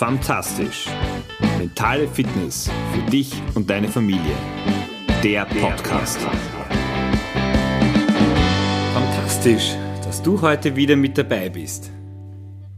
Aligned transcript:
Fantastisch. 0.00 0.86
Mentale 1.58 2.08
Fitness 2.08 2.70
für 2.94 3.10
dich 3.10 3.34
und 3.54 3.68
deine 3.68 3.86
Familie. 3.86 4.34
Der 5.22 5.44
Podcast. 5.44 6.18
Fantastisch, 8.94 9.74
dass 10.02 10.22
du 10.22 10.40
heute 10.40 10.74
wieder 10.74 10.96
mit 10.96 11.18
dabei 11.18 11.50
bist. 11.50 11.90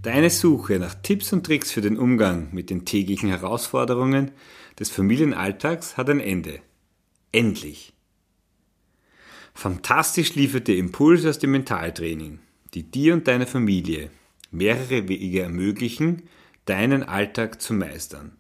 Deine 0.02 0.30
Suche 0.30 0.80
nach 0.80 0.96
Tipps 0.96 1.32
und 1.32 1.46
Tricks 1.46 1.70
für 1.70 1.80
den 1.80 1.96
Umgang 1.96 2.48
mit 2.50 2.70
den 2.70 2.84
täglichen 2.84 3.29
Herausforderungen 3.29 4.32
des 4.80 4.91
Familienalltags 4.91 5.96
hat 5.96 6.11
ein 6.11 6.18
Ende. 6.18 6.59
Endlich. 7.30 7.93
Fantastisch 9.54 10.34
liefert 10.34 10.66
dir 10.66 10.77
Impulse 10.77 11.30
aus 11.30 11.38
dem 11.38 11.52
Mentaltraining, 11.52 12.41
die 12.74 12.82
dir 12.82 13.15
und 13.15 13.29
deiner 13.29 13.46
Familie 13.46 14.10
mehrere 14.51 15.07
Wege 15.07 15.43
ermöglichen, 15.43 16.24
deinen 16.65 17.02
Alltag 17.02 17.61
zu 17.61 17.75
meistern, 17.75 18.37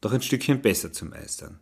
doch 0.00 0.12
ein 0.12 0.22
Stückchen 0.22 0.62
besser 0.62 0.92
zu 0.92 1.06
meistern. 1.06 1.58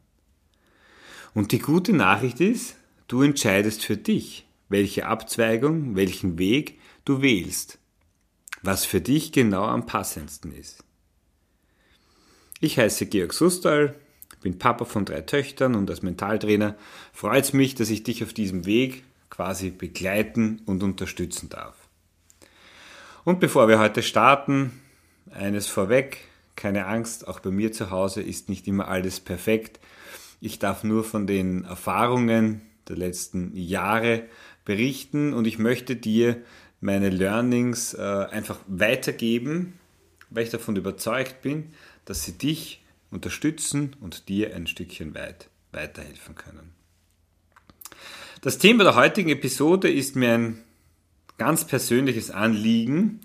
Und 1.34 1.52
die 1.52 1.58
gute 1.58 1.92
Nachricht 1.92 2.40
ist, 2.40 2.76
du 3.08 3.22
entscheidest 3.22 3.84
für 3.84 3.96
dich, 3.96 4.46
welche 4.68 5.06
Abzweigung, 5.06 5.96
welchen 5.96 6.38
Weg 6.38 6.78
du 7.04 7.22
wählst, 7.22 7.78
was 8.62 8.84
für 8.84 9.00
dich 9.00 9.32
genau 9.32 9.64
am 9.64 9.86
passendsten 9.86 10.52
ist. 10.52 10.84
Ich 12.60 12.78
heiße 12.78 13.06
Georg 13.06 13.32
Sustal, 13.32 13.94
bin 14.40 14.58
Papa 14.58 14.84
von 14.84 15.04
drei 15.04 15.22
Töchtern 15.22 15.74
und 15.74 15.90
als 15.90 16.02
Mentaltrainer 16.02 16.76
freut 17.12 17.44
es 17.44 17.52
mich, 17.52 17.74
dass 17.74 17.90
ich 17.90 18.02
dich 18.04 18.22
auf 18.22 18.32
diesem 18.32 18.66
Weg 18.66 19.04
quasi 19.30 19.70
begleiten 19.70 20.62
und 20.66 20.82
unterstützen 20.82 21.48
darf. 21.48 21.74
Und 23.24 23.40
bevor 23.40 23.68
wir 23.68 23.78
heute 23.78 24.02
starten, 24.02 24.80
eines 25.30 25.66
vorweg, 25.66 26.28
keine 26.56 26.86
Angst, 26.86 27.26
auch 27.26 27.40
bei 27.40 27.50
mir 27.50 27.72
zu 27.72 27.90
Hause 27.90 28.22
ist 28.22 28.48
nicht 28.48 28.66
immer 28.68 28.88
alles 28.88 29.20
perfekt. 29.20 29.80
Ich 30.40 30.58
darf 30.58 30.84
nur 30.84 31.04
von 31.04 31.26
den 31.26 31.64
Erfahrungen 31.64 32.62
der 32.88 32.96
letzten 32.96 33.56
Jahre 33.56 34.24
berichten 34.64 35.32
und 35.32 35.46
ich 35.46 35.58
möchte 35.58 35.96
dir 35.96 36.42
meine 36.80 37.10
Learnings 37.10 37.94
äh, 37.94 38.00
einfach 38.30 38.58
weitergeben, 38.66 39.78
weil 40.30 40.44
ich 40.44 40.50
davon 40.50 40.76
überzeugt 40.76 41.42
bin, 41.42 41.72
dass 42.04 42.24
sie 42.24 42.36
dich 42.36 42.82
unterstützen 43.10 43.96
und 44.00 44.28
dir 44.28 44.54
ein 44.54 44.66
Stückchen 44.66 45.14
weit 45.14 45.48
weiterhelfen 45.72 46.34
können. 46.34 46.72
Das 48.42 48.58
Thema 48.58 48.84
der 48.84 48.94
heutigen 48.94 49.30
Episode 49.30 49.90
ist 49.90 50.16
mir 50.16 50.34
ein 50.34 50.62
ganz 51.38 51.66
persönliches 51.66 52.30
Anliegen. 52.30 53.20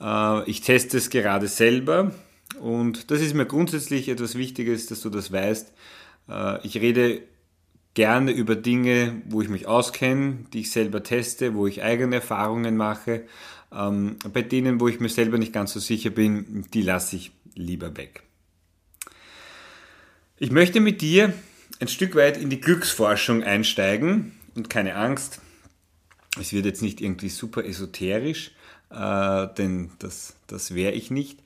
Äh, 0.00 0.48
ich 0.50 0.60
teste 0.60 0.96
es 0.96 1.10
gerade 1.10 1.48
selber 1.48 2.12
und 2.60 3.10
das 3.10 3.20
ist 3.20 3.34
mir 3.34 3.46
grundsätzlich 3.46 4.08
etwas 4.08 4.36
Wichtiges, 4.36 4.86
dass 4.86 5.00
du 5.00 5.10
das 5.10 5.32
weißt. 5.32 5.72
Äh, 6.28 6.66
ich 6.66 6.76
rede 6.76 7.22
gerne 7.94 8.30
über 8.30 8.54
Dinge, 8.54 9.22
wo 9.26 9.42
ich 9.42 9.48
mich 9.48 9.66
auskenne, 9.66 10.44
die 10.52 10.60
ich 10.60 10.70
selber 10.70 11.02
teste, 11.02 11.54
wo 11.54 11.66
ich 11.66 11.82
eigene 11.82 12.16
Erfahrungen 12.16 12.76
mache. 12.76 13.24
Ähm, 13.72 14.16
bei 14.32 14.42
denen, 14.42 14.80
wo 14.80 14.88
ich 14.88 15.00
mir 15.00 15.08
selber 15.08 15.38
nicht 15.38 15.52
ganz 15.52 15.72
so 15.72 15.80
sicher 15.80 16.10
bin, 16.10 16.64
die 16.72 16.82
lasse 16.82 17.16
ich 17.16 17.32
lieber 17.54 17.96
weg. 17.96 18.22
Ich 20.38 20.52
möchte 20.52 20.80
mit 20.80 21.00
dir 21.00 21.32
ein 21.80 21.88
Stück 21.88 22.14
weit 22.14 22.36
in 22.36 22.50
die 22.50 22.60
Glücksforschung 22.60 23.42
einsteigen 23.42 24.32
und 24.54 24.70
keine 24.70 24.94
Angst, 24.94 25.40
es 26.38 26.52
wird 26.52 26.66
jetzt 26.66 26.82
nicht 26.82 27.00
irgendwie 27.00 27.28
super 27.28 27.64
esoterisch, 27.64 28.52
äh, 28.90 29.46
denn 29.56 29.90
das, 29.98 30.34
das 30.46 30.74
wäre 30.74 30.92
ich 30.92 31.10
nicht. 31.10 31.38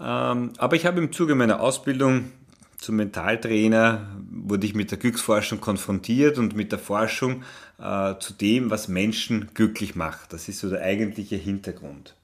Ähm, 0.00 0.52
aber 0.58 0.76
ich 0.76 0.86
habe 0.86 1.00
im 1.00 1.12
Zuge 1.12 1.34
meiner 1.34 1.60
Ausbildung 1.60 2.32
zum 2.76 2.96
Mentaltrainer 2.96 4.06
wurde 4.30 4.66
ich 4.66 4.74
mit 4.74 4.92
der 4.92 4.98
Glücksforschung 4.98 5.60
konfrontiert 5.60 6.38
und 6.38 6.54
mit 6.54 6.70
der 6.70 6.78
Forschung 6.78 7.42
äh, 7.80 8.14
zu 8.20 8.32
dem, 8.34 8.70
was 8.70 8.86
Menschen 8.86 9.50
glücklich 9.54 9.96
macht. 9.96 10.32
Das 10.32 10.48
ist 10.48 10.60
so 10.60 10.70
der 10.70 10.82
eigentliche 10.82 11.36
Hintergrund. 11.36 12.14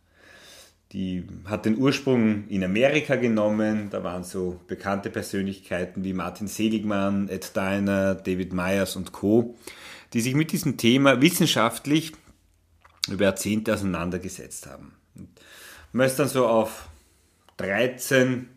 Die 0.93 1.27
hat 1.47 1.65
den 1.65 1.77
Ursprung 1.77 2.47
in 2.49 2.63
Amerika 2.63 3.17
genommen. 3.17 3.89
Da 3.91 4.05
waren 4.05 4.23
so 4.23 4.61
bekannte 4.69 5.11
Persönlichkeiten 5.11 6.05
wie 6.05 6.13
Martin 6.13 6.47
Seligmann, 6.47 7.29
Ed 7.29 7.57
Diner, 7.57 8.15
David 8.15 8.53
Myers 8.53 8.95
und 8.95 9.11
Co 9.11 9.57
die 10.15 10.21
sich 10.21 10.35
mit 10.35 10.53
diesem 10.53 10.77
Thema 10.77 11.21
wissenschaftlich 11.21 12.13
über 13.09 13.25
Jahrzehnte 13.25 13.75
auseinandergesetzt 13.75 14.67
haben. 14.67 14.93
Man 15.93 16.07
ist 16.07 16.19
dann 16.19 16.29
so 16.29 16.47
auf 16.47 16.89
13 17.59 18.49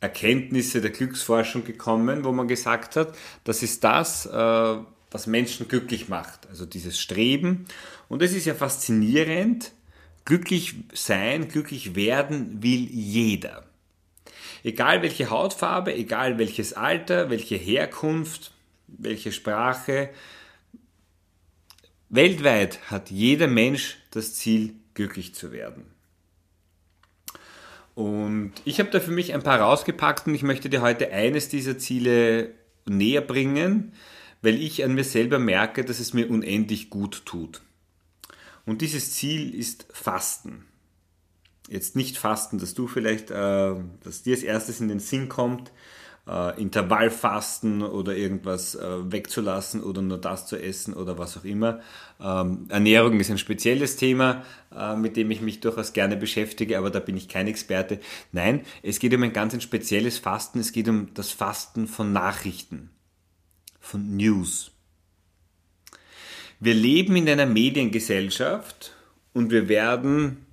Erkenntnisse 0.00 0.80
der 0.80 0.90
Glücksforschung 0.90 1.64
gekommen, 1.64 2.24
wo 2.24 2.32
man 2.32 2.48
gesagt 2.48 2.96
hat, 2.96 3.14
das 3.44 3.62
ist 3.62 3.84
das, 3.84 4.26
äh, 4.26 4.76
was 5.10 5.26
Menschen 5.26 5.68
glücklich 5.68 6.08
macht, 6.08 6.48
also 6.48 6.66
dieses 6.66 6.98
Streben. 6.98 7.66
Und 8.08 8.22
es 8.22 8.32
ist 8.32 8.46
ja 8.46 8.54
faszinierend, 8.54 9.72
glücklich 10.24 10.74
sein, 10.92 11.48
glücklich 11.48 11.94
werden 11.94 12.62
will 12.62 12.88
jeder. 12.90 13.64
Egal 14.64 15.02
welche 15.02 15.30
Hautfarbe, 15.30 15.94
egal 15.94 16.38
welches 16.38 16.72
Alter, 16.72 17.30
welche 17.30 17.56
Herkunft, 17.56 18.52
welche 18.86 19.32
Sprache, 19.32 20.10
Weltweit 22.12 22.90
hat 22.90 23.10
jeder 23.10 23.46
Mensch 23.46 23.96
das 24.10 24.34
Ziel, 24.34 24.74
glücklich 24.92 25.34
zu 25.34 25.50
werden. 25.50 25.86
Und 27.94 28.52
ich 28.66 28.80
habe 28.80 28.90
da 28.90 29.00
für 29.00 29.10
mich 29.10 29.32
ein 29.32 29.42
paar 29.42 29.60
rausgepackt 29.60 30.26
und 30.26 30.34
ich 30.34 30.42
möchte 30.42 30.68
dir 30.68 30.82
heute 30.82 31.10
eines 31.10 31.48
dieser 31.48 31.78
Ziele 31.78 32.52
näher 32.84 33.22
bringen, 33.22 33.94
weil 34.42 34.60
ich 34.60 34.84
an 34.84 34.94
mir 34.94 35.04
selber 35.04 35.38
merke, 35.38 35.86
dass 35.86 36.00
es 36.00 36.12
mir 36.12 36.28
unendlich 36.28 36.90
gut 36.90 37.24
tut. 37.24 37.62
Und 38.66 38.82
dieses 38.82 39.12
Ziel 39.12 39.54
ist 39.54 39.86
Fasten. 39.90 40.66
Jetzt 41.66 41.96
nicht 41.96 42.18
Fasten, 42.18 42.58
dass 42.58 42.74
du 42.74 42.88
vielleicht, 42.88 43.30
äh, 43.30 43.74
dass 44.04 44.22
dir 44.22 44.34
als 44.34 44.42
erstes 44.42 44.80
in 44.80 44.88
den 44.88 45.00
Sinn 45.00 45.30
kommt, 45.30 45.72
äh, 46.28 46.60
Intervallfasten 46.60 47.82
oder 47.82 48.16
irgendwas 48.16 48.74
äh, 48.74 49.12
wegzulassen 49.12 49.82
oder 49.82 50.02
nur 50.02 50.18
das 50.18 50.46
zu 50.46 50.56
essen 50.56 50.94
oder 50.94 51.18
was 51.18 51.36
auch 51.36 51.44
immer. 51.44 51.80
Ähm, 52.20 52.66
Ernährung 52.68 53.18
ist 53.18 53.30
ein 53.30 53.38
spezielles 53.38 53.96
Thema, 53.96 54.44
äh, 54.76 54.94
mit 54.94 55.16
dem 55.16 55.30
ich 55.30 55.40
mich 55.40 55.60
durchaus 55.60 55.92
gerne 55.92 56.16
beschäftige, 56.16 56.78
aber 56.78 56.90
da 56.90 57.00
bin 57.00 57.16
ich 57.16 57.28
kein 57.28 57.48
Experte. 57.48 57.98
Nein, 58.30 58.62
es 58.82 58.98
geht 58.98 59.14
um 59.14 59.22
ein 59.22 59.32
ganz 59.32 59.54
ein 59.54 59.60
spezielles 59.60 60.18
Fasten. 60.18 60.60
Es 60.60 60.72
geht 60.72 60.88
um 60.88 61.12
das 61.14 61.32
Fasten 61.32 61.88
von 61.88 62.12
Nachrichten, 62.12 62.90
von 63.80 64.16
News. 64.16 64.70
Wir 66.60 66.74
leben 66.74 67.16
in 67.16 67.28
einer 67.28 67.46
Mediengesellschaft 67.46 68.94
und 69.32 69.50
wir 69.50 69.68
werden 69.68 70.46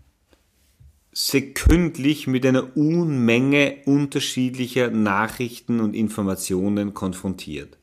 sekündlich 1.11 2.27
mit 2.27 2.45
einer 2.45 2.75
Unmenge 2.77 3.77
unterschiedlicher 3.85 4.89
Nachrichten 4.89 5.79
und 5.79 5.95
Informationen 5.95 6.93
konfrontiert. 6.93 7.77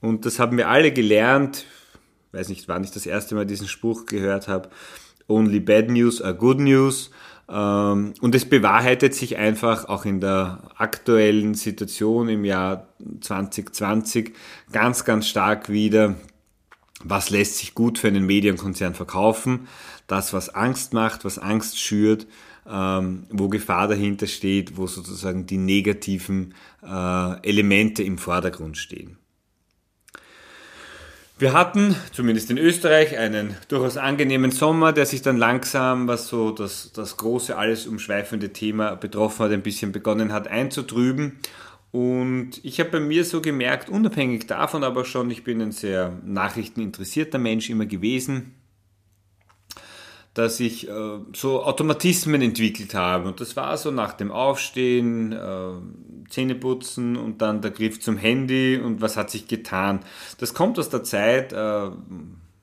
Und 0.00 0.26
das 0.26 0.38
haben 0.38 0.56
wir 0.56 0.68
alle 0.68 0.92
gelernt, 0.92 1.64
ich 2.28 2.38
weiß 2.38 2.48
nicht, 2.48 2.68
wann 2.68 2.84
ich 2.84 2.90
das 2.90 3.06
erste 3.06 3.34
Mal 3.34 3.46
diesen 3.46 3.68
Spruch 3.68 4.06
gehört 4.06 4.48
habe, 4.48 4.70
Only 5.28 5.60
bad 5.60 5.88
news 5.88 6.20
are 6.20 6.34
good 6.34 6.58
news. 6.58 7.10
Ähm, 7.48 8.14
und 8.20 8.34
es 8.34 8.44
bewahrheitet 8.44 9.14
sich 9.14 9.36
einfach 9.36 9.88
auch 9.88 10.04
in 10.04 10.20
der 10.20 10.70
aktuellen 10.76 11.54
Situation 11.54 12.28
im 12.28 12.44
Jahr 12.44 12.88
2020 13.20 14.32
ganz, 14.72 15.04
ganz 15.04 15.28
stark 15.28 15.68
wieder, 15.68 16.16
was 17.04 17.30
lässt 17.30 17.58
sich 17.58 17.74
gut 17.74 17.98
für 17.98 18.08
einen 18.08 18.24
Medienkonzern 18.24 18.94
verkaufen, 18.94 19.68
das, 20.06 20.32
was 20.32 20.48
Angst 20.50 20.92
macht, 20.92 21.24
was 21.24 21.38
Angst 21.38 21.80
schürt, 21.80 22.26
ähm, 22.70 23.24
wo 23.30 23.48
Gefahr 23.48 23.88
dahinter 23.88 24.26
steht, 24.26 24.76
wo 24.76 24.86
sozusagen 24.86 25.46
die 25.46 25.58
negativen 25.58 26.54
äh, 26.82 27.48
Elemente 27.48 28.02
im 28.02 28.18
Vordergrund 28.18 28.76
stehen. 28.78 29.18
Wir 31.38 31.54
hatten, 31.54 31.96
zumindest 32.12 32.52
in 32.52 32.58
Österreich, 32.58 33.18
einen 33.18 33.56
durchaus 33.66 33.96
angenehmen 33.96 34.52
Sommer, 34.52 34.92
der 34.92 35.06
sich 35.06 35.22
dann 35.22 35.38
langsam, 35.38 36.06
was 36.06 36.28
so 36.28 36.52
das, 36.52 36.92
das 36.92 37.16
große, 37.16 37.56
alles 37.56 37.88
umschweifende 37.88 38.52
Thema 38.52 38.94
betroffen 38.94 39.46
hat, 39.46 39.50
ein 39.50 39.62
bisschen 39.62 39.90
begonnen 39.90 40.32
hat 40.32 40.46
einzutrüben. 40.46 41.40
Und 41.92 42.64
ich 42.64 42.80
habe 42.80 42.90
bei 42.90 43.00
mir 43.00 43.24
so 43.24 43.42
gemerkt, 43.42 43.90
unabhängig 43.90 44.46
davon 44.46 44.82
aber 44.82 45.04
schon, 45.04 45.30
ich 45.30 45.44
bin 45.44 45.60
ein 45.60 45.72
sehr 45.72 46.18
nachrichteninteressierter 46.24 47.38
Mensch 47.38 47.68
immer 47.68 47.84
gewesen, 47.84 48.54
dass 50.32 50.58
ich 50.58 50.88
äh, 50.88 51.18
so 51.34 51.62
Automatismen 51.62 52.40
entwickelt 52.40 52.94
habe. 52.94 53.28
Und 53.28 53.42
das 53.42 53.56
war 53.56 53.76
so 53.76 53.90
nach 53.90 54.14
dem 54.14 54.32
Aufstehen, 54.32 55.32
äh, 55.32 56.30
Zähneputzen 56.30 57.16
und 57.18 57.42
dann 57.42 57.60
der 57.60 57.70
Griff 57.70 58.00
zum 58.00 58.16
Handy 58.16 58.78
und 58.78 59.02
was 59.02 59.18
hat 59.18 59.30
sich 59.30 59.46
getan. 59.46 60.00
Das 60.38 60.54
kommt 60.54 60.78
aus 60.78 60.88
der 60.88 61.04
Zeit, 61.04 61.52
äh, 61.52 61.90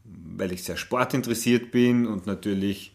weil 0.04 0.52
ich 0.52 0.64
sehr 0.64 0.78
sportinteressiert 0.78 1.70
bin 1.70 2.08
und 2.08 2.26
natürlich 2.26 2.94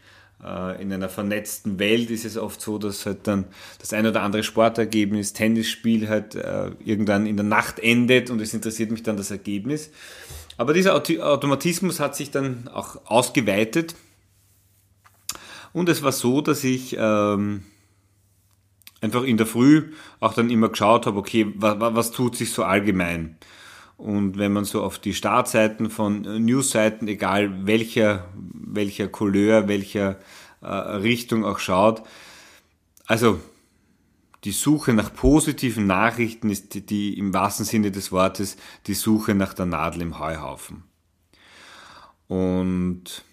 in 0.81 0.93
einer 0.93 1.09
vernetzten 1.09 1.79
Welt 1.79 2.11
ist 2.11 2.25
es 2.25 2.37
oft 2.37 2.61
so, 2.61 2.79
dass 2.79 3.07
halt 3.07 3.27
dann 3.27 3.47
das 3.79 3.93
ein 3.93 4.07
oder 4.07 4.23
andere 4.23 4.43
Sportergebnis, 4.43 5.33
Tennisspiel 5.33 6.09
halt 6.09 6.35
äh, 6.35 6.73
irgendwann 6.85 7.27
in 7.27 7.37
der 7.37 7.47
Nacht 7.47 7.79
endet 7.79 8.31
und 8.31 8.41
es 8.41 8.53
interessiert 8.53 8.91
mich 8.91 9.03
dann 9.03 9.17
das 9.17 9.31
Ergebnis. 9.31 9.91
Aber 10.57 10.75
dieser 10.75 10.95
Automatismus 10.95 11.99
hat 11.99 12.15
sich 12.15 12.31
dann 12.31 12.69
auch 12.69 13.01
ausgeweitet 13.07 13.95
und 15.73 15.89
es 15.89 16.03
war 16.03 16.13
so, 16.13 16.41
dass 16.41 16.63
ich 16.63 16.97
ähm, 16.99 17.65
einfach 19.01 19.25
in 19.25 19.37
der 19.37 19.47
Früh 19.47 19.93
auch 20.21 20.33
dann 20.35 20.51
immer 20.51 20.69
geschaut 20.69 21.07
habe, 21.07 21.19
okay, 21.19 21.53
was, 21.57 21.77
was 21.79 22.11
tut 22.13 22.37
sich 22.37 22.53
so 22.53 22.65
allgemein? 22.65 23.37
Und 23.97 24.39
wenn 24.39 24.53
man 24.53 24.65
so 24.65 24.83
auf 24.83 24.99
die 24.99 25.15
Startseiten 25.15 25.89
von 25.89 26.23
Newsseiten, 26.45 27.07
egal 27.09 27.67
welcher, 27.67 28.29
welcher 28.35 29.09
Couleur, 29.09 29.69
welcher 29.69 30.19
äh, 30.61 30.67
Richtung 30.67 31.45
auch 31.45 31.59
schaut, 31.59 32.03
also 33.07 33.41
die 34.45 34.53
Suche 34.53 34.93
nach 34.93 35.13
positiven 35.15 35.87
Nachrichten 35.87 36.51
ist 36.51 36.75
die, 36.75 36.85
die, 36.85 37.19
im 37.19 37.33
wahrsten 37.33 37.65
Sinne 37.65 37.91
des 37.91 38.13
Wortes 38.13 38.57
die 38.87 38.95
Suche 38.95 39.35
nach 39.35 39.55
der 39.55 39.67
Nadel 39.67 40.03
im 40.03 40.19
Heuhaufen. 40.19 40.85
Und 42.29 43.25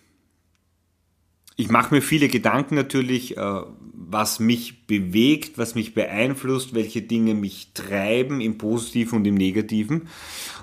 ich 1.57 1.69
mache 1.69 1.93
mir 1.93 2.01
viele 2.01 2.27
Gedanken 2.27 2.75
natürlich, 2.75 3.37
äh, 3.37 3.61
was 3.93 4.39
mich 4.39 4.87
bewegt, 4.87 5.57
was 5.57 5.75
mich 5.75 5.93
beeinflusst, 5.93 6.73
welche 6.73 7.01
Dinge 7.01 7.33
mich 7.33 7.71
treiben 7.73 8.41
im 8.41 8.57
Positiven 8.57 9.19
und 9.19 9.25
im 9.25 9.35
Negativen. 9.35 10.09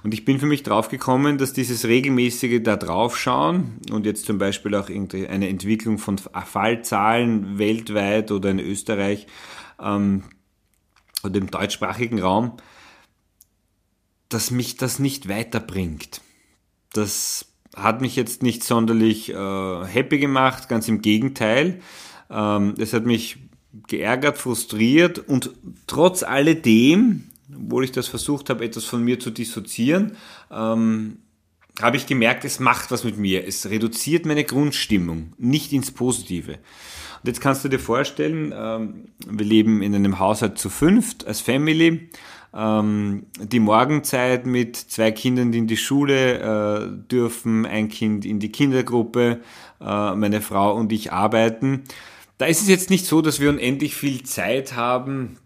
Und 0.02 0.12
ich 0.12 0.25
bin 0.25 0.38
für 0.38 0.46
mich 0.46 0.62
draufgekommen, 0.62 1.38
dass 1.38 1.52
dieses 1.52 1.87
regelmäßige 1.87 2.62
da 2.62 2.76
draufschauen 2.76 3.79
und 3.90 4.06
jetzt 4.06 4.26
zum 4.26 4.38
Beispiel 4.38 4.75
auch 4.75 4.88
eine 4.88 5.49
Entwicklung 5.49 5.99
von 5.99 6.19
Fallzahlen 6.19 7.58
weltweit 7.58 8.31
oder 8.31 8.50
in 8.50 8.61
Österreich 8.61 9.26
ähm, 9.81 10.25
oder 11.25 11.38
im 11.38 11.50
deutschsprachigen 11.50 12.20
Raum, 12.20 12.56
dass 14.29 14.50
mich 14.50 14.76
das 14.76 14.99
nicht 14.99 15.29
weiterbringt. 15.29 16.20
Das 16.93 17.47
hat 17.82 18.00
mich 18.00 18.16
jetzt 18.16 18.42
nicht 18.42 18.64
sonderlich 18.64 19.30
äh, 19.30 19.84
happy 19.86 20.19
gemacht, 20.19 20.69
ganz 20.69 20.88
im 20.88 21.02
Gegenteil. 21.02 21.80
Ähm, 22.30 22.75
es 22.78 22.92
hat 22.92 23.06
mich 23.06 23.38
geärgert, 23.86 24.38
frustriert 24.38 25.19
und 25.19 25.50
trotz 25.86 26.22
alledem, 26.22 27.25
obwohl 27.54 27.84
ich 27.84 27.92
das 27.92 28.08
versucht 28.08 28.50
habe, 28.50 28.64
etwas 28.64 28.84
von 28.84 29.02
mir 29.02 29.20
zu 29.20 29.30
dissoziieren, 29.30 30.16
ähm, 30.50 31.19
habe 31.80 31.96
ich 31.96 32.06
gemerkt, 32.06 32.44
es 32.44 32.58
macht 32.58 32.90
was 32.90 33.04
mit 33.04 33.19
mir. 33.19 33.46
Es 33.46 33.69
reduziert 33.70 34.26
meine 34.26 34.44
Grundstimmung, 34.44 35.32
nicht 35.38 35.72
ins 35.72 35.92
Positive. 35.92 36.52
Und 36.52 37.26
jetzt 37.26 37.40
kannst 37.40 37.64
du 37.64 37.69
dir 37.69 37.78
vorstellen, 37.78 38.52
ähm, 38.56 39.04
wir 39.26 39.46
leben 39.46 39.82
in 39.82 39.94
einem 39.94 40.19
Haushalt 40.19 40.58
zu 40.58 40.70
fünft 40.70 41.26
als 41.26 41.40
Family 41.40 42.10
ähm, 42.54 43.26
die 43.40 43.60
Morgenzeit 43.60 44.46
mit 44.46 44.76
zwei 44.76 45.10
Kindern, 45.10 45.52
die 45.52 45.58
in 45.58 45.66
die 45.66 45.76
Schule 45.76 46.38
äh, 46.38 47.08
dürfen, 47.10 47.66
ein 47.66 47.88
Kind 47.88 48.24
in 48.24 48.40
die 48.40 48.52
Kindergruppe, 48.52 49.40
äh, 49.80 50.14
meine 50.14 50.40
Frau 50.40 50.74
und 50.74 50.92
ich 50.92 51.12
arbeiten. 51.12 51.84
Da 52.38 52.46
ist 52.46 52.62
es 52.62 52.68
jetzt 52.68 52.90
nicht 52.90 53.06
so, 53.06 53.20
dass 53.20 53.40
wir 53.40 53.50
unendlich 53.50 53.94
viel 53.94 54.22
Zeit 54.22 54.76
haben, 54.76 55.38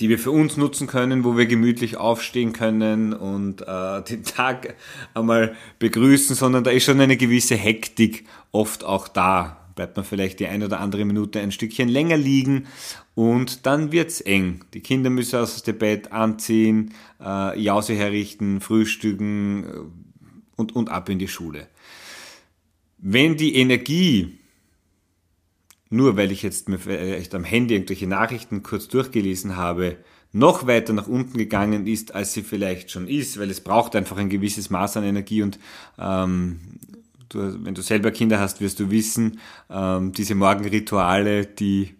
die 0.00 0.08
wir 0.08 0.18
für 0.18 0.30
uns 0.30 0.56
nutzen 0.56 0.86
können, 0.86 1.24
wo 1.24 1.36
wir 1.36 1.46
gemütlich 1.46 1.96
aufstehen 1.96 2.52
können 2.52 3.12
und 3.12 3.62
äh, 3.62 4.02
den 4.02 4.24
Tag 4.24 4.74
einmal 5.14 5.54
begrüßen, 5.78 6.34
sondern 6.34 6.64
da 6.64 6.70
ist 6.70 6.84
schon 6.84 7.00
eine 7.00 7.16
gewisse 7.16 7.54
Hektik 7.54 8.24
oft 8.50 8.84
auch 8.84 9.08
da 9.08 9.65
bleibt 9.76 9.96
man 9.96 10.04
vielleicht 10.04 10.40
die 10.40 10.48
ein 10.48 10.64
oder 10.64 10.80
andere 10.80 11.04
Minute 11.04 11.38
ein 11.38 11.52
Stückchen 11.52 11.88
länger 11.88 12.16
liegen 12.16 12.66
und 13.14 13.66
dann 13.66 13.92
wird's 13.92 14.20
eng. 14.20 14.64
Die 14.74 14.80
Kinder 14.80 15.10
müssen 15.10 15.38
aus 15.38 15.62
dem 15.62 15.78
Bett 15.78 16.10
anziehen, 16.10 16.92
äh, 17.20 17.60
Jause 17.60 17.94
herrichten, 17.94 18.60
frühstücken 18.60 19.64
äh, 19.64 19.68
und, 20.56 20.74
und 20.74 20.88
ab 20.88 21.08
in 21.08 21.20
die 21.20 21.28
Schule. 21.28 21.68
Wenn 22.98 23.36
die 23.36 23.54
Energie, 23.54 24.38
nur 25.90 26.16
weil 26.16 26.32
ich 26.32 26.42
jetzt 26.42 26.68
mir 26.68 26.78
vielleicht 26.78 27.34
am 27.34 27.44
Handy 27.44 27.74
irgendwelche 27.74 28.08
Nachrichten 28.08 28.62
kurz 28.62 28.88
durchgelesen 28.88 29.56
habe, 29.56 29.98
noch 30.32 30.66
weiter 30.66 30.92
nach 30.92 31.06
unten 31.06 31.38
gegangen 31.38 31.86
ist, 31.86 32.14
als 32.14 32.32
sie 32.32 32.42
vielleicht 32.42 32.90
schon 32.90 33.08
ist, 33.08 33.38
weil 33.38 33.50
es 33.50 33.60
braucht 33.60 33.94
einfach 33.94 34.16
ein 34.16 34.28
gewisses 34.28 34.70
Maß 34.70 34.96
an 34.96 35.04
Energie 35.04 35.42
und 35.42 35.58
ähm, 35.98 36.60
du, 37.28 37.64
wenn 37.64 37.74
du 37.74 37.82
selber 37.82 38.10
Kinder 38.10 38.40
hast, 38.40 38.60
wirst 38.60 38.80
du 38.80 38.90
wissen, 38.90 39.40
ähm, 39.70 40.12
diese 40.12 40.34
Morgenrituale, 40.34 41.46
die, 41.46 41.94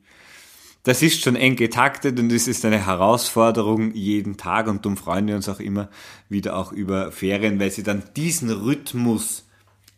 das 0.83 1.03
ist 1.03 1.23
schon 1.23 1.37
eng 1.37 1.57
getaktet 1.57 2.19
und 2.19 2.33
es 2.33 2.49
ist 2.49 2.65
eine 2.65 2.85
Herausforderung 2.85 3.93
jeden 3.93 4.37
Tag 4.37 4.69
und 4.69 4.85
darum 4.85 4.97
freuen 4.97 5.27
wir 5.27 5.37
uns 5.37 5.49
auch 5.49 5.61
immer 5.61 5.89
wieder 6.29 6.57
auch 6.57 6.73
über 6.73 7.13
Ferien, 7.13 7.59
weil 7.59 7.71
sie 7.71 7.83
dann 7.83 8.03
diesen 8.17 8.51
Rhythmus 8.51 9.47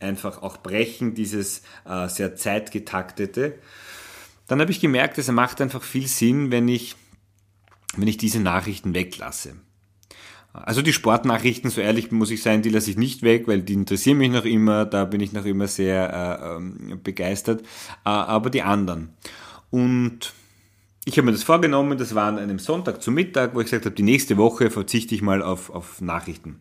einfach 0.00 0.42
auch 0.42 0.58
brechen, 0.58 1.14
dieses 1.14 1.62
äh, 1.84 2.08
sehr 2.08 2.36
zeitgetaktete. 2.36 3.58
Dann 4.46 4.60
habe 4.60 4.70
ich 4.70 4.80
gemerkt, 4.80 5.18
es 5.18 5.30
macht 5.30 5.60
einfach 5.60 5.82
viel 5.82 6.06
Sinn, 6.06 6.50
wenn 6.50 6.68
ich, 6.68 6.96
wenn 7.96 8.08
ich 8.08 8.16
diese 8.16 8.40
Nachrichten 8.40 8.94
weglasse. 8.94 9.56
Also 10.52 10.82
die 10.82 10.92
Sportnachrichten, 10.92 11.70
so 11.70 11.80
ehrlich 11.80 12.10
muss 12.10 12.30
ich 12.30 12.42
sein, 12.42 12.62
die 12.62 12.70
lasse 12.70 12.90
ich 12.90 12.96
nicht 12.96 13.22
weg, 13.22 13.46
weil 13.46 13.62
die 13.62 13.74
interessieren 13.74 14.18
mich 14.18 14.30
noch 14.30 14.44
immer, 14.44 14.86
da 14.86 15.04
bin 15.04 15.20
ich 15.20 15.32
noch 15.32 15.44
immer 15.44 15.68
sehr 15.68 16.40
äh, 16.40 16.56
ähm, 16.56 17.00
begeistert. 17.02 17.62
Äh, 18.04 18.10
aber 18.10 18.50
die 18.50 18.62
anderen. 18.62 19.10
Und 19.70 20.32
ich 21.04 21.16
habe 21.16 21.26
mir 21.26 21.32
das 21.32 21.42
vorgenommen, 21.42 21.98
das 21.98 22.14
war 22.14 22.28
an 22.28 22.38
einem 22.38 22.58
Sonntag 22.58 23.02
zu 23.02 23.10
Mittag, 23.10 23.54
wo 23.54 23.60
ich 23.60 23.66
gesagt 23.66 23.84
habe, 23.84 23.94
die 23.94 24.02
nächste 24.02 24.36
Woche 24.36 24.70
verzichte 24.70 25.14
ich 25.14 25.22
mal 25.22 25.42
auf, 25.42 25.70
auf 25.70 26.00
Nachrichten. 26.00 26.60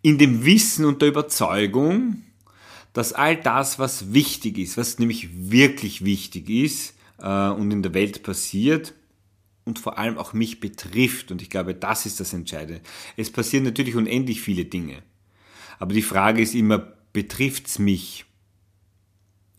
In 0.00 0.18
dem 0.18 0.44
Wissen 0.44 0.84
und 0.84 1.00
der 1.00 1.08
Überzeugung, 1.08 2.22
dass 2.92 3.12
all 3.12 3.36
das, 3.36 3.78
was 3.78 4.12
wichtig 4.12 4.58
ist, 4.58 4.76
was 4.76 4.98
nämlich 4.98 5.50
wirklich 5.50 6.04
wichtig 6.04 6.50
ist 6.50 6.94
äh, 7.18 7.48
und 7.48 7.70
in 7.70 7.82
der 7.82 7.94
Welt 7.94 8.22
passiert, 8.22 8.94
und 9.64 9.78
vor 9.78 9.98
allem 9.98 10.18
auch 10.18 10.32
mich 10.32 10.60
betrifft. 10.60 11.30
Und 11.30 11.42
ich 11.42 11.50
glaube, 11.50 11.74
das 11.74 12.06
ist 12.06 12.20
das 12.20 12.32
Entscheidende. 12.32 12.80
Es 13.16 13.30
passieren 13.30 13.64
natürlich 13.64 13.94
unendlich 13.94 14.40
viele 14.40 14.64
Dinge. 14.64 15.02
Aber 15.78 15.94
die 15.94 16.02
Frage 16.02 16.42
ist 16.42 16.54
immer, 16.54 16.78
betrifft 17.12 17.66
es 17.66 17.78
mich? 17.78 18.24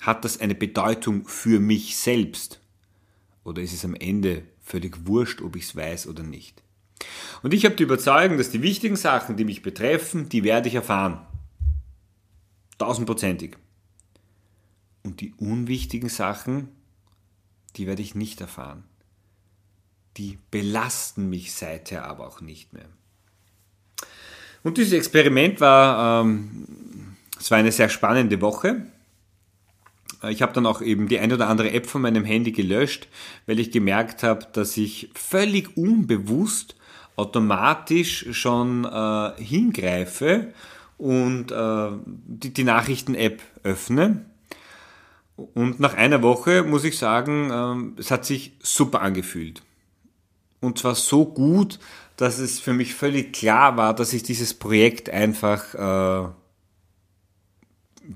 Hat 0.01 0.25
das 0.25 0.39
eine 0.39 0.55
Bedeutung 0.55 1.25
für 1.27 1.59
mich 1.59 1.97
selbst? 1.97 2.59
Oder 3.43 3.61
ist 3.61 3.73
es 3.73 3.85
am 3.85 3.95
Ende 3.95 4.43
völlig 4.61 5.05
wurscht, 5.05 5.41
ob 5.41 5.55
ich 5.55 5.63
es 5.63 5.75
weiß 5.75 6.07
oder 6.07 6.23
nicht? 6.23 6.61
Und 7.41 7.53
ich 7.53 7.65
habe 7.65 7.75
die 7.75 7.83
Überzeugung, 7.83 8.37
dass 8.37 8.51
die 8.51 8.61
wichtigen 8.61 8.95
Sachen, 8.95 9.35
die 9.35 9.45
mich 9.45 9.61
betreffen, 9.61 10.29
die 10.29 10.43
werde 10.43 10.69
ich 10.69 10.75
erfahren. 10.75 11.25
Tausendprozentig. 12.77 13.57
Und 15.03 15.19
die 15.19 15.33
unwichtigen 15.33 16.09
Sachen, 16.09 16.69
die 17.75 17.87
werde 17.87 18.01
ich 18.01 18.15
nicht 18.15 18.39
erfahren 18.39 18.85
die 20.17 20.37
belasten 20.51 21.29
mich 21.29 21.53
seither 21.53 22.05
aber 22.05 22.27
auch 22.27 22.41
nicht 22.41 22.73
mehr. 22.73 22.85
Und 24.63 24.77
dieses 24.77 24.93
Experiment 24.93 25.59
war, 25.59 26.21
ähm, 26.21 26.67
es 27.39 27.51
war 27.51 27.57
eine 27.57 27.71
sehr 27.71 27.89
spannende 27.89 28.39
Woche. 28.41 28.85
Ich 30.29 30.41
habe 30.41 30.53
dann 30.53 30.65
auch 30.65 30.81
eben 30.81 31.09
die 31.09 31.19
ein 31.19 31.33
oder 31.33 31.49
andere 31.49 31.71
App 31.71 31.85
von 31.85 32.01
meinem 32.01 32.23
Handy 32.23 32.53
gelöscht, 32.53 33.09
weil 33.45 33.59
ich 33.59 33.71
gemerkt 33.71 34.23
habe, 34.23 34.47
dass 34.53 34.77
ich 34.77 35.09
völlig 35.15 35.75
unbewusst 35.75 36.75
automatisch 37.17 38.25
schon 38.31 38.85
äh, 38.85 39.31
hingreife 39.41 40.53
und 40.97 41.51
äh, 41.51 41.89
die, 42.05 42.53
die 42.53 42.63
Nachrichten-App 42.63 43.41
öffne. 43.63 44.25
Und 45.35 45.79
nach 45.79 45.95
einer 45.95 46.21
Woche 46.21 46.63
muss 46.63 46.85
ich 46.85 46.97
sagen, 46.97 47.93
äh, 47.97 47.99
es 47.99 48.11
hat 48.11 48.25
sich 48.25 48.53
super 48.61 49.01
angefühlt. 49.01 49.61
Und 50.63 50.79
zwar 50.79 50.95
so 50.95 51.25
gut, 51.25 51.77
dass 52.15 52.39
es 52.39 52.59
für 52.59 52.71
mich 52.71 52.93
völlig 52.95 53.33
klar 53.33 53.75
war, 53.75 53.93
dass 53.93 54.13
ich 54.13 54.23
dieses 54.23 54.53
Projekt 54.53 55.09
einfach 55.09 55.73
äh, 55.75 56.29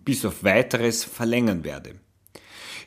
bis 0.06 0.24
auf 0.24 0.46
weiteres 0.46 1.04
verlängern 1.04 1.66
werde. 1.66 1.96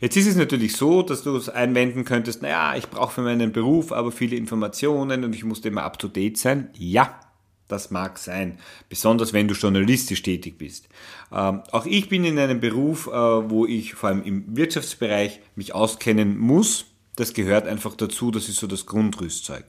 Jetzt 0.00 0.16
ist 0.16 0.28
es 0.28 0.36
natürlich 0.36 0.76
so, 0.76 1.02
dass 1.02 1.24
du 1.24 1.36
es 1.36 1.50
einwenden 1.50 2.06
könntest, 2.06 2.40
naja, 2.40 2.74
ich 2.74 2.88
brauche 2.88 3.12
für 3.12 3.20
meinen 3.20 3.52
Beruf 3.52 3.92
aber 3.92 4.12
viele 4.12 4.36
Informationen 4.36 5.24
und 5.24 5.34
ich 5.34 5.44
muss 5.44 5.60
immer 5.60 5.82
up-to-date 5.82 6.38
sein. 6.38 6.70
Ja, 6.78 7.20
das 7.68 7.90
mag 7.90 8.18
sein, 8.18 8.58
besonders 8.88 9.34
wenn 9.34 9.46
du 9.46 9.54
journalistisch 9.54 10.22
tätig 10.22 10.56
bist. 10.56 10.88
Ähm, 11.30 11.62
auch 11.70 11.84
ich 11.84 12.08
bin 12.08 12.24
in 12.24 12.38
einem 12.38 12.60
Beruf, 12.60 13.08
äh, 13.08 13.10
wo 13.10 13.66
ich 13.66 13.92
vor 13.92 14.08
allem 14.08 14.22
im 14.22 14.56
Wirtschaftsbereich 14.56 15.40
mich 15.54 15.74
auskennen 15.74 16.38
muss 16.38 16.89
das 17.20 17.34
gehört 17.34 17.66
einfach 17.66 17.94
dazu, 17.94 18.30
das 18.30 18.48
ist 18.48 18.56
so 18.56 18.66
das 18.66 18.86
Grundrüstzeug. 18.86 19.64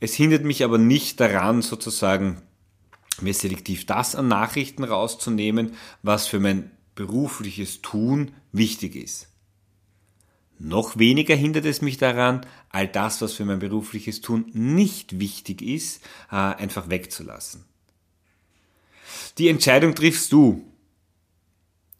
Es 0.00 0.14
hindert 0.14 0.44
mich 0.44 0.64
aber 0.64 0.78
nicht 0.78 1.20
daran, 1.20 1.62
sozusagen 1.62 2.42
mir 3.20 3.34
selektiv 3.34 3.86
das 3.86 4.16
an 4.16 4.28
Nachrichten 4.28 4.84
rauszunehmen, 4.84 5.74
was 6.02 6.26
für 6.26 6.40
mein 6.40 6.70
berufliches 6.94 7.82
Tun 7.82 8.32
wichtig 8.52 8.96
ist. 8.96 9.28
Noch 10.58 10.98
weniger 10.98 11.34
hindert 11.34 11.66
es 11.66 11.82
mich 11.82 11.98
daran, 11.98 12.46
all 12.70 12.88
das, 12.88 13.20
was 13.20 13.32
für 13.32 13.44
mein 13.44 13.58
berufliches 13.58 14.20
Tun 14.20 14.46
nicht 14.52 15.18
wichtig 15.18 15.60
ist, 15.60 16.02
äh, 16.30 16.36
einfach 16.36 16.88
wegzulassen. 16.88 17.64
Die 19.38 19.48
Entscheidung 19.48 19.94
triffst 19.94 20.32
du. 20.32 20.64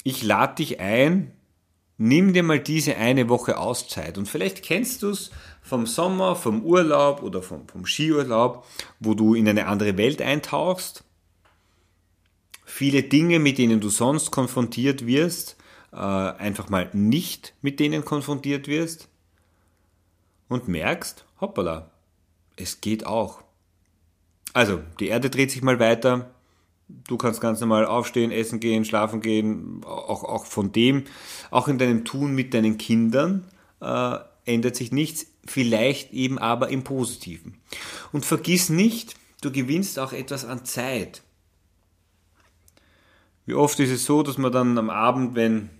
Ich 0.04 0.22
lade 0.22 0.56
dich 0.56 0.80
ein, 0.80 1.32
nimm 2.02 2.32
dir 2.32 2.42
mal 2.42 2.58
diese 2.58 2.96
eine 2.96 3.28
Woche 3.28 3.58
Auszeit 3.58 4.18
und 4.18 4.26
vielleicht 4.26 4.64
kennst 4.64 5.02
du 5.02 5.10
es 5.10 5.30
vom 5.62 5.86
Sommer, 5.86 6.34
vom 6.34 6.62
Urlaub 6.64 7.22
oder 7.22 7.42
vom, 7.42 7.68
vom 7.68 7.86
Skiurlaub, 7.86 8.66
wo 8.98 9.14
du 9.14 9.34
in 9.34 9.48
eine 9.48 9.66
andere 9.66 9.96
Welt 9.96 10.20
eintauchst. 10.20 11.04
Viele 12.64 13.04
Dinge, 13.04 13.38
mit 13.38 13.58
denen 13.58 13.80
du 13.80 13.88
sonst 13.88 14.32
konfrontiert 14.32 15.06
wirst, 15.06 15.56
äh, 15.92 15.96
einfach 15.96 16.68
mal 16.68 16.90
nicht 16.92 17.54
mit 17.62 17.78
denen 17.78 18.04
konfrontiert 18.04 18.66
wirst 18.66 19.08
und 20.48 20.66
merkst, 20.66 21.24
hoppala, 21.40 21.92
es 22.56 22.80
geht 22.80 23.06
auch. 23.06 23.44
Also, 24.54 24.80
die 24.98 25.06
Erde 25.06 25.30
dreht 25.30 25.52
sich 25.52 25.62
mal 25.62 25.78
weiter, 25.78 26.34
du 27.06 27.16
kannst 27.16 27.40
ganz 27.40 27.60
normal 27.60 27.86
aufstehen, 27.86 28.30
essen 28.30 28.60
gehen, 28.60 28.84
schlafen 28.84 29.20
gehen, 29.20 29.82
auch, 29.84 30.24
auch 30.24 30.46
von 30.46 30.72
dem, 30.72 31.04
auch 31.50 31.68
in 31.68 31.78
deinem 31.78 32.04
Tun 32.04 32.34
mit 32.34 32.54
deinen 32.54 32.78
Kindern 32.78 33.44
äh, 33.80 34.18
ändert 34.44 34.76
sich 34.76 34.92
nichts, 34.92 35.26
vielleicht 35.44 36.12
eben 36.12 36.38
aber 36.38 36.68
im 36.68 36.84
Positiven. 36.84 37.58
Und 38.12 38.24
vergiss 38.24 38.68
nicht, 38.68 39.14
du 39.40 39.50
gewinnst 39.50 39.98
auch 39.98 40.12
etwas 40.12 40.44
an 40.44 40.64
Zeit. 40.64 41.22
Wie 43.44 43.54
oft 43.54 43.78
ist 43.80 43.90
es 43.90 44.04
so, 44.04 44.22
dass 44.22 44.38
man 44.38 44.52
dann 44.52 44.78
am 44.78 44.90
Abend, 44.90 45.34
wenn 45.34 45.70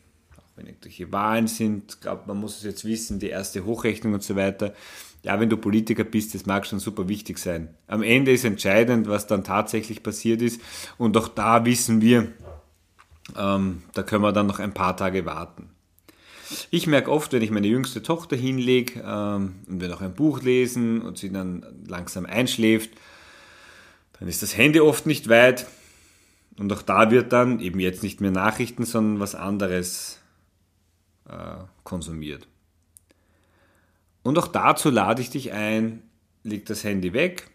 wenn 0.57 0.67
irgendwelche 0.67 1.11
Wahlen 1.13 1.47
sind, 1.47 2.01
glaube 2.01 2.25
man 2.27 2.39
muss 2.39 2.59
es 2.59 2.65
jetzt 2.65 2.85
wissen, 2.85 3.19
die 3.19 3.29
erste 3.29 3.65
Hochrechnung 3.65 4.15
und 4.15 4.23
so 4.23 4.37
weiter. 4.37 4.75
Ja, 5.23 5.39
wenn 5.39 5.49
du 5.49 5.57
Politiker 5.57 6.05
bist, 6.05 6.35
das 6.35 6.47
mag 6.47 6.67
schon 6.67 6.81
super 6.81 7.09
wichtig 7.09 7.39
sein. 7.39 7.75
Am 7.87 8.03
Ende 8.03 8.33
ist 8.33 8.45
entscheidend, 8.45 9.09
was 9.09 9.29
dann 9.29 9.45
tatsächlich 9.45 10.03
passiert 10.03 10.43
ist. 10.43 10.61
Und 10.99 11.17
auch 11.17 11.29
da 11.29 11.65
wissen 11.65 12.01
wir, 12.01 12.33
ähm, 13.37 13.83
da 13.95 14.03
können 14.03 14.25
wir 14.25 14.33
dann 14.33 14.49
noch 14.49 14.59
ein 14.59 14.75
paar 14.75 14.97
Tage 14.97 15.25
warten. 15.25 15.71
Ich 16.71 16.87
merke 16.87 17.11
oft, 17.11 17.33
wenn 17.33 17.43
ich 17.43 17.51
meine 17.51 17.69
jüngste 17.69 18.03
Tochter 18.03 18.37
hinlege 18.37 19.01
ähm, 19.07 19.55
und 19.69 19.81
wir 19.81 19.89
noch 19.89 20.03
ein 20.03 20.15
Buch 20.15 20.43
lesen 20.43 21.01
und 21.03 21.19
sie 21.19 21.31
dann 21.31 21.65
langsam 21.87 22.27
einschläft, 22.27 22.91
dann 24.19 24.29
ist 24.29 24.43
das 24.43 24.57
Handy 24.57 24.81
oft 24.81 25.07
nicht 25.07 25.29
weit. 25.29 25.67
Und 26.59 26.73
auch 26.73 26.83
da 26.83 27.11
wird 27.11 27.33
dann 27.33 27.61
eben 27.61 27.81
jetzt 27.81 28.03
nicht 28.03 28.21
mehr 28.21 28.31
Nachrichten, 28.31 28.85
sondern 28.85 29.21
was 29.21 29.35
anderes 29.35 30.21
äh, 31.29 31.65
konsumiert. 31.85 32.47
Und 34.23 34.39
auch 34.39 34.49
dazu 34.49 34.91
lade 34.91 35.23
ich 35.23 35.31
dich 35.31 35.53
ein, 35.53 36.03
leg 36.45 36.67
das 36.67 36.85
Handy 36.85 37.13
weg, 37.13 37.51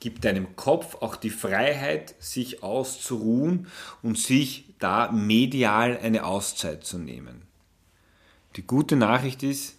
gib 0.00 0.20
deinem 0.20 0.56
Kopf 0.56 0.96
auch 0.96 1.16
die 1.16 1.30
Freiheit, 1.30 2.14
sich 2.18 2.62
auszuruhen 2.62 3.66
und 4.02 4.18
sich 4.18 4.74
da 4.78 5.10
medial 5.12 5.98
eine 6.02 6.24
Auszeit 6.24 6.84
zu 6.84 6.98
nehmen. 6.98 7.42
Die 8.56 8.66
gute 8.66 8.96
Nachricht 8.96 9.42
ist, 9.42 9.76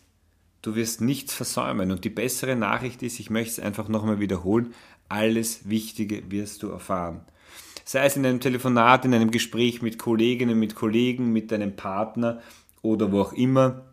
du 0.62 0.76
wirst 0.76 1.02
nichts 1.02 1.34
versäumen. 1.34 1.92
Und 1.92 2.04
die 2.04 2.10
bessere 2.10 2.56
Nachricht 2.56 3.04
ist, 3.04 3.20
ich 3.20 3.30
möchte 3.30 3.54
es 3.54 3.60
einfach 3.60 3.88
nochmal 3.88 4.20
wiederholen, 4.20 4.74
alles 5.08 5.70
Wichtige 5.70 6.30
wirst 6.32 6.64
du 6.64 6.70
erfahren 6.70 7.22
sei 7.86 8.06
es 8.06 8.18
in 8.18 8.26
einem 8.26 8.42
Telefonat, 8.42 9.06
in 9.06 9.14
einem 9.14 9.32
Gespräch 9.32 9.82
mit 9.82 10.00
Kolleginnen, 10.00 10.60
mit 10.60 10.76
Kollegen, 10.76 11.32
mit 11.32 11.52
deinem 11.52 11.76
Partner 11.76 12.42
oder 12.82 13.12
wo 13.12 13.22
auch 13.22 13.34
immer. 13.34 13.84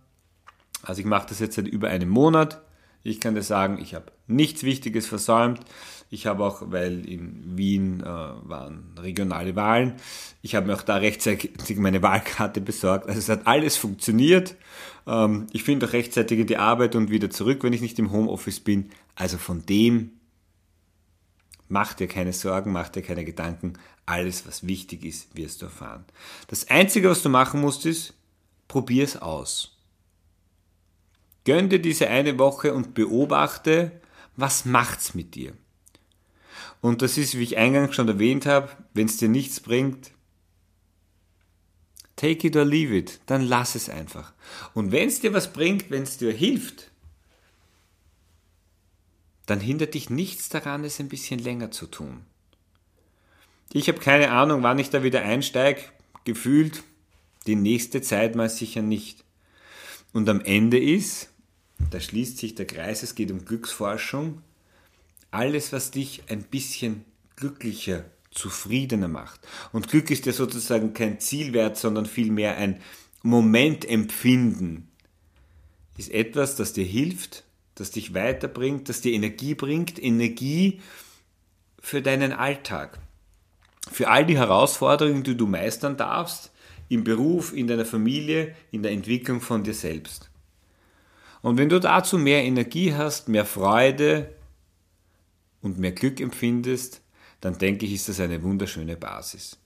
Also 0.83 1.01
ich 1.01 1.07
mache 1.07 1.29
das 1.29 1.41
jetzt 1.41 1.57
seit 1.57 1.69
über 1.69 1.89
einem 1.89 2.09
Monat. 2.09 2.63
Ich 3.05 3.21
kann 3.21 3.35
dir 3.35 3.43
sagen, 3.43 3.79
ich 3.81 3.95
habe 3.95 4.13
nichts 4.27 4.63
Wichtiges 4.63 5.07
versäumt. 5.07 5.61
Ich 6.09 6.27
habe 6.27 6.45
auch, 6.45 6.63
weil 6.67 7.09
in 7.09 7.57
Wien 7.57 8.01
äh, 8.01 8.05
waren 8.05 8.95
regionale 8.99 9.57
Wahlen, 9.57 9.95
ich 10.43 10.55
habe 10.55 10.67
mir 10.67 10.75
auch 10.75 10.83
da 10.83 10.97
rechtzeitig 10.97 11.79
meine 11.79 12.03
Wahlkarte 12.03 12.61
besorgt. 12.61 13.09
Also 13.09 13.19
es 13.19 13.29
hat 13.29 13.47
alles 13.47 13.77
funktioniert. 13.77 14.57
Ähm, 15.07 15.47
ich 15.53 15.65
finde 15.65 15.87
auch 15.87 15.93
rechtzeitig 15.93 16.39
in 16.39 16.47
die 16.47 16.59
Arbeit 16.59 16.95
und 16.97 17.11
wieder 17.11 17.31
zurück, 17.31 17.65
wenn 17.65 17.73
ich 17.73 17.81
nicht 17.81 17.99
im 17.99 18.13
Homeoffice 18.13 18.61
bin. 18.61 18.91
Also 19.15 19.39
von 19.39 19.65
dem 19.67 20.13
Mach 21.73 21.95
dir 21.95 22.07
keine 22.07 22.35
Sorgen, 22.35 22.71
mach 22.71 22.91
dir 22.91 23.01
keine 23.01 23.25
Gedanken. 23.25 23.79
Alles, 24.05 24.47
was 24.47 24.67
wichtig 24.67 25.07
ist, 25.07 25.35
wirst 25.35 25.63
du 25.63 25.67
erfahren. 25.67 26.05
Das 26.49 26.69
Einzige, 26.69 27.09
was 27.09 27.23
du 27.23 27.31
machen 27.31 27.63
musst, 27.63 27.87
ist, 27.87 28.13
probier 28.69 29.05
es 29.05 29.17
aus. 29.17 29.79
Gönn 31.45 31.69
dir 31.69 31.81
diese 31.81 32.09
eine 32.09 32.39
Woche 32.39 32.73
und 32.73 32.95
beobachte, 32.95 34.01
was 34.37 34.65
macht's 34.65 35.15
mit 35.15 35.35
dir. 35.35 35.53
Und 36.81 37.03
das 37.03 37.17
ist, 37.19 37.37
wie 37.37 37.43
ich 37.43 37.57
eingangs 37.57 37.95
schon 37.95 38.09
erwähnt 38.09 38.47
habe, 38.47 38.69
wenn 38.95 39.07
es 39.07 39.17
dir 39.17 39.29
nichts 39.29 39.61
bringt, 39.61 40.11
take 42.17 42.47
it 42.47 42.57
or 42.57 42.65
leave 42.65 42.97
it, 42.97 43.21
dann 43.27 43.43
lass 43.43 43.75
es 43.75 43.89
einfach. 43.89 44.33
Und 44.75 44.93
wenn 44.93 45.09
es 45.09 45.21
dir 45.21 45.33
was 45.33 45.53
bringt, 45.53 45.91
wenn 45.91 46.03
es 46.03 46.19
dir 46.19 46.33
hilft, 46.33 46.91
dann 49.47 49.61
hindert 49.61 49.95
dich 49.95 50.11
nichts 50.11 50.49
daran, 50.49 50.85
es 50.85 51.01
ein 51.01 51.09
bisschen 51.09 51.41
länger 51.41 51.71
zu 51.71 51.87
tun. 51.87 52.25
Ich 53.73 53.89
habe 53.89 53.99
keine 53.99 54.31
Ahnung, 54.31 54.63
wann 54.63 54.79
ich 54.79 54.91
da 54.91 55.03
wieder 55.03 55.23
einsteige, 55.23 55.83
gefühlt 56.25 56.83
die 57.47 57.57
nächste 57.57 58.03
Zeit 58.03 58.37
mal 58.37 58.49
sicher 58.49 58.83
nicht. 58.83 59.25
Und 60.13 60.29
am 60.29 60.41
Ende 60.41 60.79
ist, 60.79 61.32
da 61.91 62.01
schließt 62.01 62.39
sich 62.39 62.55
der 62.55 62.67
Kreis, 62.67 63.03
es 63.03 63.15
geht 63.15 63.31
um 63.31 63.45
Glücksforschung, 63.45 64.43
alles, 65.31 65.73
was 65.73 65.91
dich 65.91 66.25
ein 66.29 66.43
bisschen 66.43 67.05
glücklicher, 67.37 68.05
zufriedener 68.31 69.09
macht. 69.09 69.41
Und 69.73 69.89
Glück 69.89 70.11
ist 70.11 70.27
ja 70.27 70.33
sozusagen 70.33 70.95
kein 70.95 71.21
Zielwert, 71.21 71.77
sondern 71.77 72.07
vielmehr 72.07 72.57
ein 72.57 72.81
Momentempfinden, 73.23 74.89
ist 75.97 76.11
etwas, 76.11 76.57
das 76.57 76.73
dir 76.73 76.85
hilft, 76.85 77.45
das 77.75 77.91
dich 77.91 78.15
weiterbringt, 78.15 78.89
das 78.89 79.01
dir 79.01 79.13
Energie 79.13 79.55
bringt, 79.55 80.03
Energie 80.03 80.81
für 81.79 82.03
deinen 82.03 82.33
Alltag, 82.33 82.99
für 83.91 84.09
all 84.09 84.27
die 84.27 84.39
Herausforderungen, 84.39 85.23
die 85.23 85.37
du 85.37 85.47
meistern 85.47 85.97
darfst, 85.97 86.51
im 86.89 87.05
Beruf, 87.05 87.53
in 87.53 87.67
deiner 87.67 87.85
Familie, 87.85 88.55
in 88.71 88.83
der 88.83 88.93
Entwicklung 88.93 89.41
von 89.41 89.63
dir 89.65 89.75
selbst. 89.75 90.32
Und 91.43 91.59
wenn 91.59 91.69
du 91.69 91.81
dazu 91.81 92.19
mehr 92.19 92.45
Energie 92.45 92.95
hast, 92.95 93.29
mehr 93.29 93.45
Freude 93.45 94.33
und 95.61 95.79
mehr 95.79 95.93
Glück 95.93 96.21
empfindest, 96.21 97.03
dann 97.41 97.59
denke 97.59 97.85
ich, 97.85 97.93
ist 97.93 98.09
das 98.09 98.21
eine 98.21 98.43
wunderschöne 98.43 98.97
Basis. 98.97 99.59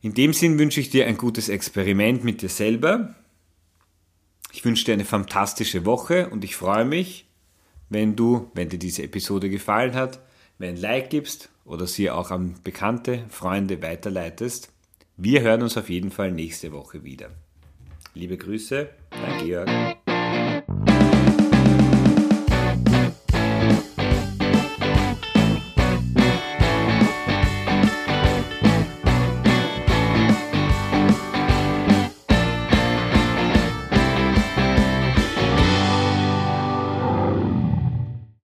In 0.00 0.14
dem 0.14 0.32
Sinn 0.32 0.58
wünsche 0.58 0.80
ich 0.80 0.90
dir 0.90 1.06
ein 1.06 1.16
gutes 1.16 1.48
Experiment 1.48 2.24
mit 2.24 2.42
dir 2.42 2.48
selber, 2.48 3.14
ich 4.54 4.64
wünsche 4.64 4.84
dir 4.84 4.92
eine 4.92 5.04
fantastische 5.04 5.84
Woche 5.84 6.28
und 6.28 6.44
ich 6.44 6.54
freue 6.54 6.84
mich, 6.84 7.26
wenn 7.88 8.14
du, 8.14 8.52
wenn 8.54 8.68
dir 8.68 8.78
diese 8.78 9.02
Episode 9.02 9.50
gefallen 9.50 9.94
hat, 9.94 10.20
mir 10.58 10.68
ein 10.68 10.76
Like 10.76 11.10
gibst 11.10 11.48
oder 11.64 11.88
sie 11.88 12.08
auch 12.08 12.30
an 12.30 12.54
Bekannte, 12.62 13.24
Freunde 13.30 13.82
weiterleitest. 13.82 14.72
Wir 15.16 15.42
hören 15.42 15.62
uns 15.62 15.76
auf 15.76 15.90
jeden 15.90 16.12
Fall 16.12 16.30
nächste 16.30 16.70
Woche 16.70 17.02
wieder. 17.02 17.30
Liebe 18.14 18.36
Grüße, 18.36 18.88
dein 19.10 19.44
Georg. 19.44 20.03
Música 20.34 20.93